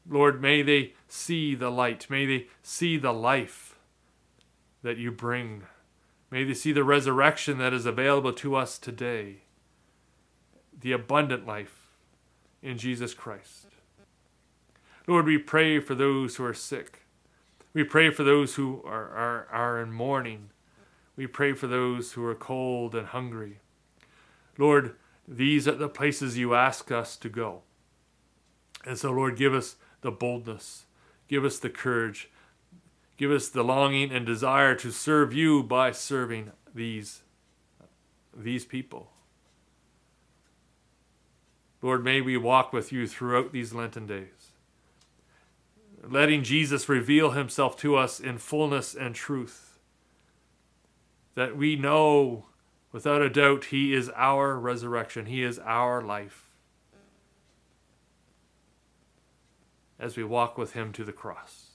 Lord, 0.08 0.40
may 0.40 0.62
they 0.62 0.94
see 1.08 1.54
the 1.54 1.70
light. 1.70 2.08
May 2.10 2.26
they 2.26 2.46
see 2.62 2.96
the 2.96 3.12
life 3.12 3.78
that 4.82 4.96
you 4.96 5.10
bring. 5.12 5.64
May 6.30 6.44
they 6.44 6.54
see 6.54 6.72
the 6.72 6.84
resurrection 6.84 7.58
that 7.58 7.72
is 7.72 7.86
available 7.86 8.32
to 8.34 8.56
us 8.56 8.78
today, 8.78 9.42
the 10.78 10.92
abundant 10.92 11.46
life 11.46 11.86
in 12.62 12.78
Jesus 12.78 13.14
Christ. 13.14 13.66
Lord, 15.06 15.26
we 15.26 15.38
pray 15.38 15.80
for 15.80 15.94
those 15.94 16.36
who 16.36 16.44
are 16.44 16.54
sick. 16.54 17.00
We 17.72 17.84
pray 17.84 18.10
for 18.10 18.24
those 18.24 18.54
who 18.54 18.82
are, 18.84 19.08
are, 19.10 19.48
are 19.50 19.82
in 19.82 19.92
mourning. 19.92 20.50
We 21.20 21.26
pray 21.26 21.52
for 21.52 21.66
those 21.66 22.12
who 22.12 22.24
are 22.24 22.34
cold 22.34 22.94
and 22.94 23.08
hungry. 23.08 23.58
Lord, 24.56 24.94
these 25.28 25.68
are 25.68 25.74
the 25.74 25.86
places 25.86 26.38
you 26.38 26.54
ask 26.54 26.90
us 26.90 27.14
to 27.18 27.28
go. 27.28 27.60
And 28.86 28.96
so, 28.96 29.10
Lord, 29.10 29.36
give 29.36 29.52
us 29.52 29.76
the 30.00 30.10
boldness, 30.10 30.86
give 31.28 31.44
us 31.44 31.58
the 31.58 31.68
courage, 31.68 32.30
give 33.18 33.30
us 33.30 33.50
the 33.50 33.62
longing 33.62 34.10
and 34.10 34.24
desire 34.24 34.74
to 34.76 34.90
serve 34.90 35.34
you 35.34 35.62
by 35.62 35.90
serving 35.90 36.52
these, 36.74 37.20
these 38.34 38.64
people. 38.64 39.10
Lord, 41.82 42.02
may 42.02 42.22
we 42.22 42.38
walk 42.38 42.72
with 42.72 42.92
you 42.92 43.06
throughout 43.06 43.52
these 43.52 43.74
Lenten 43.74 44.06
days, 44.06 44.52
letting 46.02 46.44
Jesus 46.44 46.88
reveal 46.88 47.32
himself 47.32 47.76
to 47.80 47.94
us 47.94 48.20
in 48.20 48.38
fullness 48.38 48.94
and 48.94 49.14
truth, 49.14 49.69
that 51.34 51.56
we 51.56 51.76
know 51.76 52.46
without 52.92 53.22
a 53.22 53.30
doubt 53.30 53.66
he 53.66 53.94
is 53.94 54.10
our 54.16 54.58
resurrection, 54.58 55.26
he 55.26 55.42
is 55.42 55.58
our 55.60 56.02
life. 56.02 56.50
as 60.00 60.16
we 60.16 60.24
walk 60.24 60.56
with 60.56 60.72
him 60.72 60.92
to 60.94 61.04
the 61.04 61.12
cross. 61.12 61.66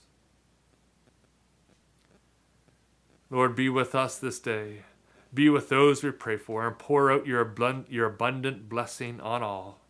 Lord, 3.29 3.55
be 3.55 3.69
with 3.69 3.93
us 3.93 4.17
this 4.17 4.39
day. 4.39 4.83
Be 5.33 5.49
with 5.49 5.69
those 5.69 6.03
we 6.03 6.11
pray 6.11 6.37
for 6.37 6.65
and 6.67 6.77
pour 6.77 7.11
out 7.11 7.27
your, 7.27 7.45
abund- 7.45 7.85
your 7.89 8.07
abundant 8.07 8.67
blessing 8.67 9.21
on 9.21 9.43
all. 9.43 9.81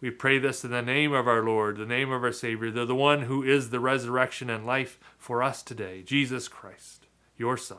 We 0.00 0.10
pray 0.10 0.38
this 0.38 0.64
in 0.64 0.70
the 0.70 0.82
name 0.82 1.12
of 1.12 1.26
our 1.26 1.42
Lord, 1.42 1.76
the 1.76 1.86
name 1.86 2.10
of 2.10 2.22
our 2.22 2.32
Savior, 2.32 2.70
the, 2.70 2.86
the 2.86 2.94
one 2.94 3.22
who 3.22 3.42
is 3.42 3.70
the 3.70 3.80
resurrection 3.80 4.48
and 4.48 4.64
life 4.64 4.98
for 5.18 5.42
us 5.42 5.62
today, 5.62 6.02
Jesus 6.02 6.48
Christ, 6.48 7.06
your 7.36 7.56
Son, 7.56 7.78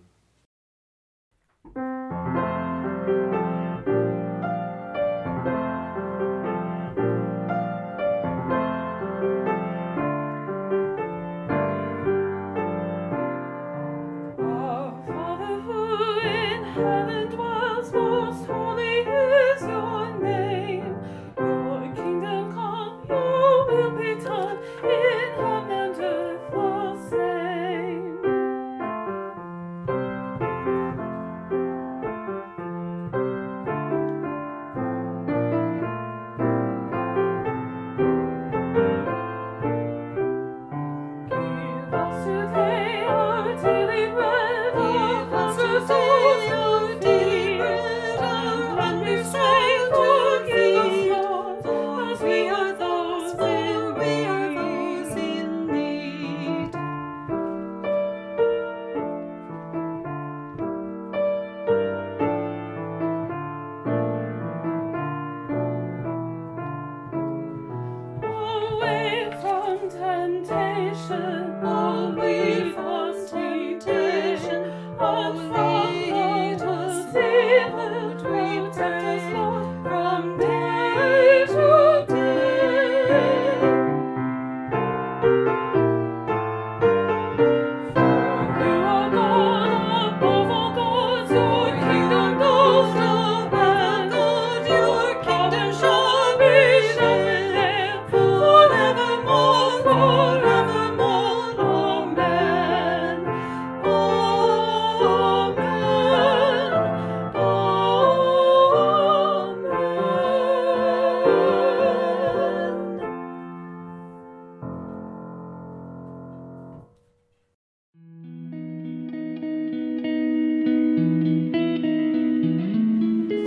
Our 1.63 2.00